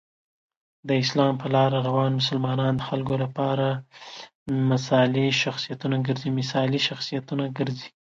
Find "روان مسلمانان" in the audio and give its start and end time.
1.87-2.73